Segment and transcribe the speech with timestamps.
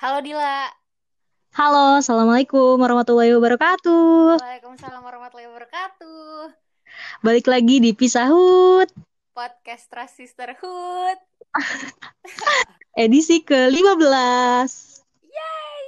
[0.00, 0.68] Halo Dila.
[1.54, 4.42] Halo, Assalamualaikum warahmatullahi wabarakatuh.
[4.42, 6.50] Waalaikumsalam warahmatullahi wabarakatuh.
[7.22, 8.90] Balik lagi di Pisahut,
[9.30, 11.18] Podcast Trust Sisterhood.
[13.06, 14.70] edisi ke-15.
[15.30, 15.82] Yay!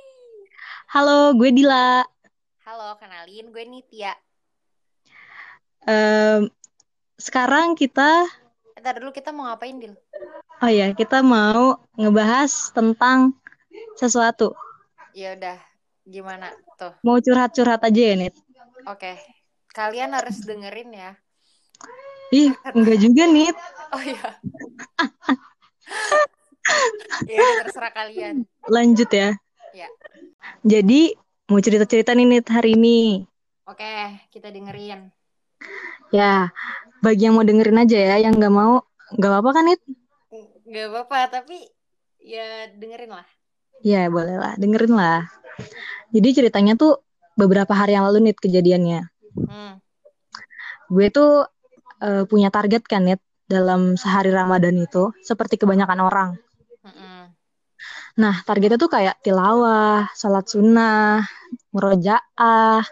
[0.95, 2.07] Halo, gue Dila.
[2.63, 4.15] Halo, kenalin gue Nitya.
[5.87, 6.47] Em,
[7.19, 8.27] sekarang kita,
[8.79, 9.99] Ntar dulu kita mau ngapain, Dil?
[10.63, 13.35] oh ya, kita mau ngebahas tentang
[13.97, 14.53] sesuatu.
[15.17, 15.59] Ya udah,
[16.05, 16.93] gimana tuh?
[17.01, 18.35] Mau curhat-curhat aja ya, Nit?
[18.85, 19.17] Oke.
[19.73, 21.11] Kalian harus dengerin ya.
[22.33, 23.57] Ih, enggak juga, Nit.
[23.93, 24.29] Oh iya.
[27.29, 28.45] ya terserah kalian.
[28.67, 29.37] Lanjut ya.
[29.77, 29.89] Ya.
[30.65, 31.15] Jadi,
[31.49, 33.25] mau cerita-cerita nih, Nit, hari ini.
[33.67, 35.11] Oke, kita dengerin.
[36.15, 36.51] Ya,
[37.03, 38.83] bagi yang mau dengerin aja ya, yang nggak mau,
[39.17, 39.81] nggak apa-apa kan, Nit?
[40.67, 41.63] Gak apa-apa, tapi
[42.19, 43.27] ya dengerin lah.
[43.85, 45.29] Ya, boleh lah, dengerin lah.
[46.15, 47.03] Jadi ceritanya tuh
[47.37, 49.01] beberapa hari yang lalu nih kejadiannya.
[49.37, 49.83] Hmm.
[50.89, 51.45] Gue tuh
[52.01, 56.29] eh, punya target kan Nit dalam sehari Ramadan itu seperti kebanyakan orang.
[56.83, 57.31] Mm-mm.
[58.17, 61.23] Nah, targetnya tuh kayak tilawah, salat sunnah,
[61.71, 62.83] murojaah,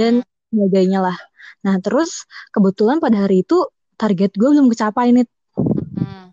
[0.00, 0.48] dan Hmm.
[0.50, 1.16] sebagainya lah.
[1.62, 3.68] Nah, terus kebetulan pada hari itu
[4.00, 5.28] target gue belum kecapai Nit.
[5.56, 6.32] Hmm.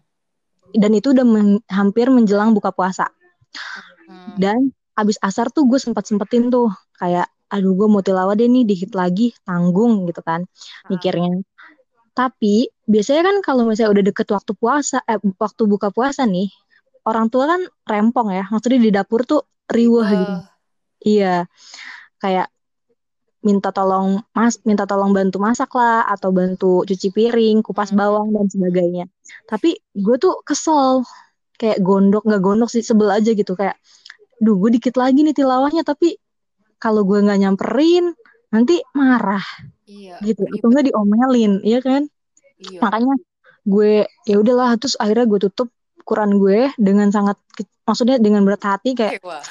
[0.73, 3.11] Dan itu udah men- hampir menjelang buka puasa.
[4.09, 4.35] Hmm.
[4.35, 4.57] Dan
[4.93, 6.69] abis asar tuh gue sempet-sempetin tuh
[7.01, 10.45] kayak aduh gue mau tilawah deh nih dihit lagi tanggung gitu kan
[10.89, 11.41] mikirnya.
[12.13, 16.49] Tapi biasanya kan kalau misalnya udah deket waktu puasa eh waktu buka puasa nih
[17.09, 20.33] orang tua kan rempong ya maksudnya di dapur tuh riuh gitu.
[20.33, 20.45] Wah.
[21.03, 21.35] Iya
[22.21, 22.47] kayak
[23.43, 27.99] minta tolong mas minta tolong bantu masak lah atau bantu cuci piring kupas Hmm.
[27.99, 29.05] bawang dan sebagainya.
[29.43, 31.03] Tapi gue tuh kesel
[31.55, 33.75] kayak gondok nggak gondok sih sebel aja gitu kayak
[34.37, 36.15] duh gue dikit lagi nih tilawahnya tapi
[36.77, 38.11] kalau gue nggak nyamperin
[38.49, 39.41] nanti marah
[39.83, 40.69] Iya, gitu atau ribet.
[40.71, 42.01] nggak diomelin iya kan
[42.55, 42.79] Iya.
[42.79, 43.13] makanya
[43.63, 45.67] gue ya udahlah terus akhirnya gue tutup
[46.03, 47.37] Quran gue dengan sangat
[47.83, 49.41] maksudnya dengan berat hati kayak Wah,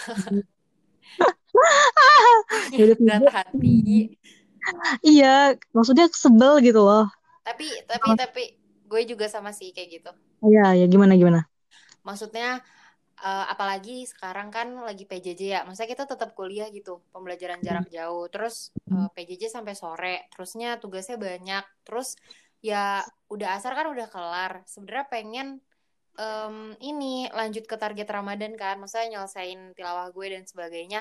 [2.72, 3.76] ya udah berat hati.
[5.02, 7.06] iya maksudnya sebel gitu loh
[7.42, 8.42] Tapi tapi tapi
[8.86, 10.10] gue juga sama sih kayak gitu.
[10.46, 11.44] iya ya gimana gimana
[12.02, 12.62] Maksudnya
[13.22, 15.60] eh, apalagi sekarang kan lagi PJJ ya.
[15.66, 18.26] Maksudnya kita tetap kuliah gitu, pembelajaran jarak jauh.
[18.30, 20.28] Terus eh, PJJ sampai sore.
[20.34, 21.64] Terusnya tugasnya banyak.
[21.86, 22.18] Terus
[22.62, 24.62] ya udah asar kan udah kelar.
[24.70, 25.48] Sebenarnya pengen
[26.18, 28.78] em, ini lanjut ke target Ramadan kan.
[28.78, 31.00] Maksudnya nyelesain tilawah gue dan sebagainya.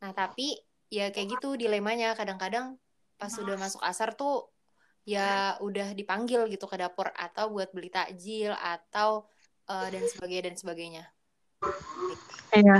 [0.00, 0.56] Nah, tapi
[0.92, 2.12] ya kayak gitu dilemanya.
[2.16, 2.76] Kadang-kadang
[3.16, 4.50] pas sudah masuk asar tuh
[5.02, 9.26] ya udah dipanggil gitu ke dapur atau buat beli takjil atau
[9.68, 11.04] eh, dan sebagainya dan sebagainya.
[12.52, 12.78] iya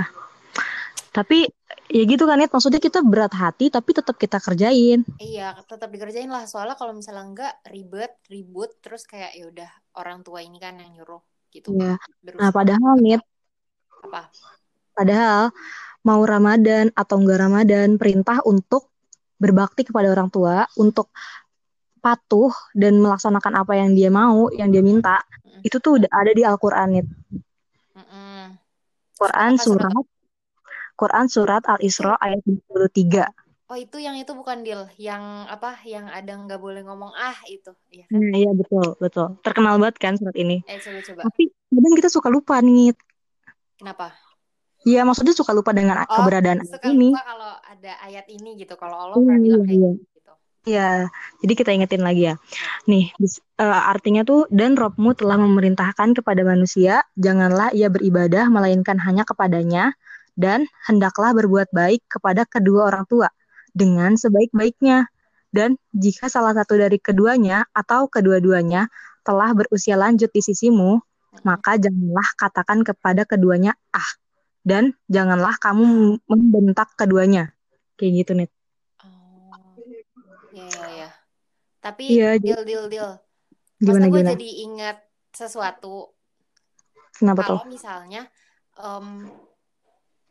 [1.13, 1.45] tapi
[1.93, 6.27] ya gitu kan Nit maksudnya kita berat hati tapi tetap kita kerjain Iya, tetap dikerjain
[6.27, 6.49] lah.
[6.49, 9.69] Soalnya kalau misalnya enggak ribet, ribut, terus kayak ya udah
[10.01, 11.21] orang tua ini kan yang nyuruh
[11.53, 11.69] gitu.
[11.77, 12.01] ya
[12.33, 13.21] nah padahal Nit
[14.03, 14.27] apa?
[14.93, 15.53] Padahal
[16.03, 18.91] mau Ramadan atau enggak Ramadan, perintah untuk
[19.37, 21.13] berbakti kepada orang tua, untuk
[22.03, 25.63] patuh dan melaksanakan apa yang dia mau, yang dia minta, Mm-mm.
[25.63, 27.05] itu tuh udah ada di Al-Qur'an nih.
[27.95, 28.59] Mm-mm.
[29.15, 30.03] Quran Surat
[30.99, 33.25] Quran surat Al-Isra ayat 23.
[33.71, 35.79] Oh itu yang itu bukan deal, yang apa?
[35.87, 38.19] Yang ada nggak boleh ngomong ah itu, iya kan?
[38.19, 39.27] Nah, iya betul, betul.
[39.41, 40.61] Terkenal banget kan surat ini.
[40.67, 41.21] Eh coba coba.
[41.31, 42.93] Tapi kadang kita suka lupa nih.
[43.79, 44.13] Kenapa?
[44.83, 47.15] Iya, maksudnya suka lupa dengan Oh, keberadaan suka ini.
[47.15, 48.75] lupa kalau ada ayat ini gitu.
[48.75, 50.12] Kalau Allah pernah bilang iya, kayak
[50.63, 51.11] Iya,
[51.43, 52.35] jadi kita ingetin lagi ya.
[52.39, 52.67] Ya.
[52.87, 53.11] Nih,
[53.59, 59.91] eh, artinya tuh dan Robmu telah memerintahkan kepada manusia, janganlah ia beribadah melainkan hanya kepadanya
[60.39, 63.27] dan hendaklah berbuat baik kepada kedua orang tua
[63.75, 65.11] dengan sebaik-baiknya.
[65.51, 68.87] Dan jika salah satu dari keduanya atau kedua-duanya
[69.27, 70.95] telah berusia lanjut di sisimu,
[71.43, 74.09] maka janganlah katakan kepada keduanya ah
[74.63, 77.51] dan janganlah kamu membentak keduanya.
[77.99, 78.49] Kayak gitu nih.
[80.53, 81.09] Oh, ya ya ya.
[81.83, 83.09] Tapi Iya, jadi deal deal deal.
[83.83, 84.97] gimana gue jadi ingat
[85.33, 86.13] sesuatu
[87.17, 87.59] Kenapa tuh?
[87.59, 88.21] kalau misalnya
[88.79, 89.27] em,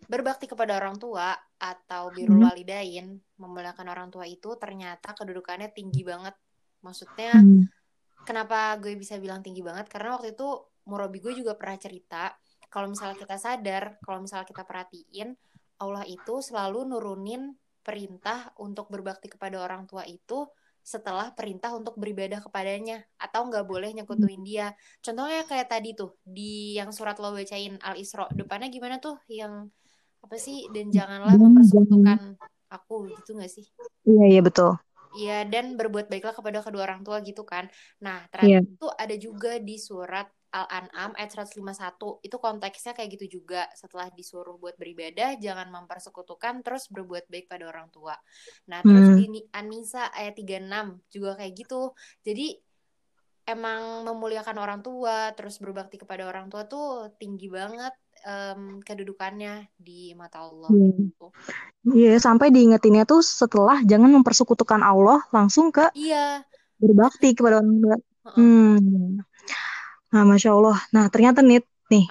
[0.08, 2.46] berbakti kepada orang tua atau birrul Hmm.
[2.48, 3.06] walidain,
[3.38, 6.34] memuliakan orang tua itu ternyata kedudukannya tinggi banget.
[6.82, 7.66] Maksudnya Hmm.
[8.26, 9.86] kenapa gue bisa bilang tinggi banget?
[9.90, 10.48] Karena waktu itu
[10.90, 12.34] murabi gue juga pernah cerita
[12.72, 15.36] kalau misalnya kita sadar, kalau misalnya kita perhatiin,
[15.78, 17.52] Allah itu selalu nurunin
[17.82, 20.46] perintah untuk berbakti kepada orang tua itu
[20.82, 24.75] setelah perintah untuk beribadah kepadanya atau nggak boleh nyekutuin dia.
[24.99, 29.70] Contohnya kayak tadi tuh di yang surat lo bacain Al Isra depannya gimana tuh yang
[30.23, 32.38] apa sih dan janganlah mempersekutukan
[32.70, 33.67] aku gitu gak sih
[34.06, 34.70] Iya, iya betul.
[35.12, 37.69] Iya, dan berbuat baiklah kepada kedua orang tua gitu kan.
[38.02, 38.75] Nah, ternyata Iya.
[38.75, 42.20] itu ada juga di surat Al-An'am ayat 151.
[42.20, 43.64] Itu konteksnya kayak gitu juga.
[43.72, 48.12] Setelah disuruh buat beribadah, jangan mempersekutukan, terus berbuat baik pada orang tua.
[48.69, 49.16] Nah, terus Hmm.
[49.16, 51.96] di Ni- An-Nisa ayat 36 juga kayak gitu.
[52.20, 52.60] Jadi,
[53.43, 57.90] emang memuliakan orang tua, terus berbakti kepada orang tua tuh tinggi banget
[58.22, 60.70] em, kedudukannya di mata Allah.
[60.70, 60.94] Iya.
[60.94, 61.26] gitu.
[61.90, 66.46] Iya, sampai diingetinnya tuh setelah jangan mempersekutukan Allah langsung ke Iya,
[66.78, 67.43] berbakti itu.
[67.43, 67.96] kepada orang tua.
[68.22, 69.19] Heeh, Hmm.
[70.12, 70.78] Nah, Masya Allah.
[70.92, 72.04] Nah, ternyata nih, nih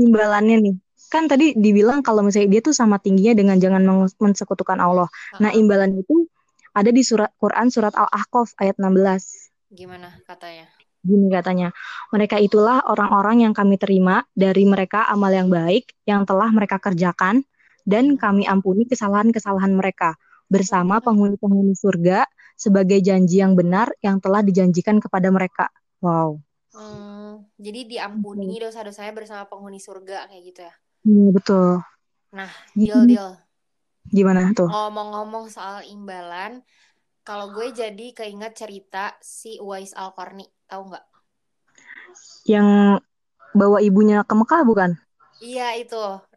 [0.00, 0.74] imbalannya nih.
[1.08, 3.84] Kan tadi dibilang kalau misalnya dia tuh sama tingginya dengan jangan
[4.20, 5.08] mensekutukan Allah.
[5.40, 6.28] Nah, imbalan itu
[6.76, 9.50] ada di surat Quran surat Al-Ahqaf ayat 16.
[9.72, 10.68] Gimana katanya?
[10.98, 11.72] Gini katanya,
[12.10, 17.46] mereka itulah orang-orang yang kami terima dari mereka amal yang baik yang telah mereka kerjakan
[17.88, 20.18] dan kami ampuni kesalahan-kesalahan mereka
[20.50, 22.26] bersama penghuni-penghuni surga
[22.58, 25.70] sebagai janji yang benar yang telah dijanjikan kepada mereka.
[26.02, 26.42] Wow.
[26.72, 30.72] Hmm, jadi diampuni dosa-dosanya bersama penghuni surga kayak gitu ya.
[31.08, 31.66] Iya, betul.
[32.32, 33.28] Nah, deal deal.
[34.16, 34.70] Gimana tuh?
[34.70, 36.52] Ngomong-ngomong soal imbalan,
[37.26, 39.04] kalau gue jadi keinget cerita
[39.38, 41.04] si Uwais Al-Qarni, tahu nggak?
[42.48, 42.68] Yang
[43.58, 44.90] bawa ibunya ke Mekah bukan?
[45.44, 45.94] Iya itu.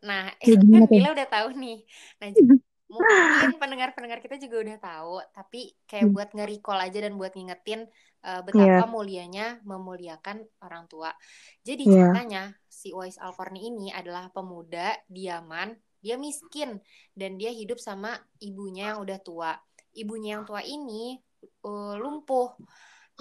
[0.07, 0.55] Nah, Ya,
[1.03, 1.73] kan udah tahu nih.
[2.19, 2.29] Nah,
[2.91, 6.15] mungkin pendengar-pendengar kita juga udah tahu, tapi kayak Hmm.
[6.15, 7.87] buat nge-recall aja dan buat ngingetin
[8.27, 11.15] uh, betapa mulianya memuliakan orang tua.
[11.63, 12.11] Jadi iya.
[12.11, 16.81] ceritanya si Uwais Al-Qarni ini adalah pemuda di Yaman, dia miskin
[17.13, 19.53] dan dia hidup sama ibunya yang udah tua.
[19.93, 21.19] Ibunya yang tua ini
[21.63, 22.57] uh, lumpuh.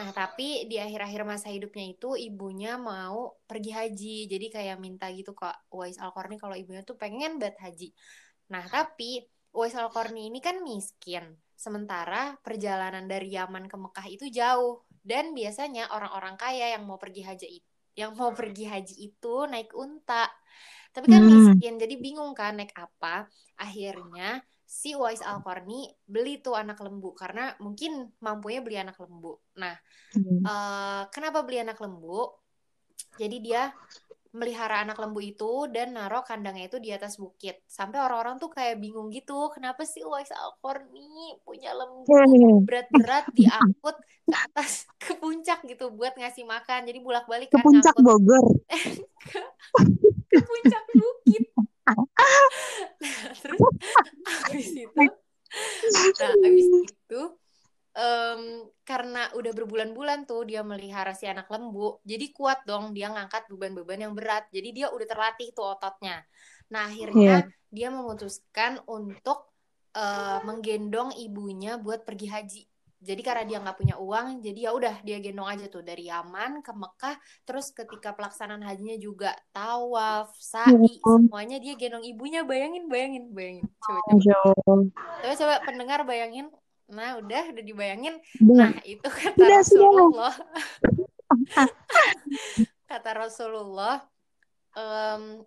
[0.00, 4.16] Nah, tapi di akhir-akhir masa hidupnya itu ibunya mau pergi haji.
[4.32, 7.88] Jadi kayak minta gitu ke Uwais Al-Qarni kalau ibunya tuh pengen banget haji.
[8.48, 9.20] Nah, tapi
[9.50, 11.36] Uwais Al-Qarni ini kan miskin.
[11.54, 14.82] Sementara perjalanan dari Yaman ke Mekah itu jauh.
[15.00, 19.74] Dan biasanya orang-orang kaya yang mau pergi haji itu yang mau pergi haji itu naik
[19.74, 20.30] unta.
[20.94, 21.30] Tapi kan Hmm.
[21.30, 23.26] miskin, jadi bingung kan naik apa.
[23.58, 29.38] Akhirnya si Uwais Al-Qarni beli tuh anak lembu karena mungkin mampunya beli anak lembu.
[29.58, 29.74] Nah,
[30.14, 30.42] Hmm.
[30.46, 32.30] eh, kenapa beli anak lembu?
[33.18, 33.74] Jadi dia
[34.30, 37.58] melihara anak lembu itu dan naruh kandangnya itu di atas bukit.
[37.66, 42.62] Sampai orang-orang tuh kayak bingung gitu, kenapa sih Uwais Al-Qarni punya lembu Hmm.
[42.62, 43.96] berat-berat diangkut
[44.30, 46.86] ke atas ke puncak gitu buat ngasih makan.
[46.86, 48.44] Jadi bolak-balik Ke kan puncak ngangkut Bogor.
[48.70, 49.40] ke,
[50.30, 51.44] ke puncak bukit.
[51.90, 51.98] Nah,
[53.42, 53.60] terus
[54.46, 55.04] habis itu
[55.90, 56.78] Nah, abis itu
[58.00, 63.44] em, karena udah berbulan-bulan tuh dia melihara si anak lembu, jadi kuat dong dia ngangkat
[63.52, 64.48] beban-beban yang berat.
[64.48, 66.24] Jadi dia udah terlatih tuh ototnya.
[66.72, 69.52] Nah, akhirnya dia memutuskan untuk
[69.92, 72.62] eh, menggendong ibunya buat pergi haji.
[73.00, 76.60] Jadi karena dia nggak punya uang, jadi ya udah dia gendong aja tuh dari Yaman
[76.60, 77.16] ke Mekah.
[77.48, 82.44] Terus ketika pelaksanaan hajinya juga tawaf, sa'i, Ya semuanya dia gendong ibunya.
[82.44, 83.64] Bayangin, bayangin, bayangin.
[83.80, 84.52] Coba, coba.
[84.68, 84.84] Allah.
[84.92, 86.52] Coba coba pendengar bayangin.
[86.90, 88.18] Nah, udah udah dibayangin.
[88.42, 88.74] Udah.
[88.74, 89.48] Nah, itu kata sudah.
[89.62, 90.34] Rasulullah.
[92.90, 94.02] Kata Rasulullah,
[94.74, 95.46] em,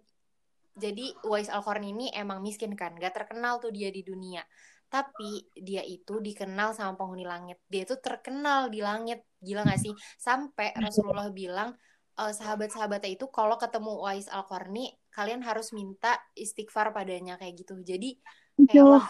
[0.79, 4.41] jadi Uwais Al-Qarni ini emang miskin kan, gak terkenal tuh dia di dunia.
[4.87, 7.59] Tapi dia itu dikenal sama penghuni langit.
[7.67, 9.27] Dia itu terkenal di langit.
[9.43, 9.91] Gila gak sih?
[10.15, 11.75] Sampai Rasulullah bilang,
[12.15, 17.75] eh, sahabat-sahabatnya itu kalau ketemu Uwais Al-Qarni, kalian harus minta istighfar padanya kayak gitu.
[17.83, 18.17] Jadi
[18.69, 19.03] kayak Allah.
[19.03, 19.07] wah,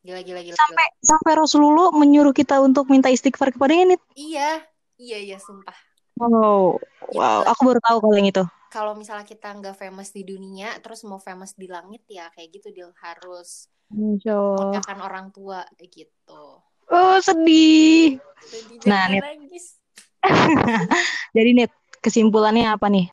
[0.00, 0.56] gila gila gila.
[0.56, 1.04] Sampai gila.
[1.04, 4.00] sampai Rasulullah menyuruh kita untuk minta istighfar kepadanya nih.
[4.16, 4.50] Iya,
[4.96, 5.76] iya iya sumpah.
[6.20, 7.16] Wow, Gitu.
[7.16, 7.40] wow.
[7.48, 8.44] Aku baru tahu kalau yang itu.
[8.70, 12.70] Kalau misalnya kita nggak famous di dunia, terus mau famous di langit ya kayak gitu
[12.70, 16.42] dia harus memuliakan orang tua kayak gitu.
[16.90, 18.18] Oh, sedih.
[18.86, 19.22] Nah, Nit.
[19.22, 19.78] nangis.
[21.36, 23.10] Jadi, Nit, kesimpulannya apa nih?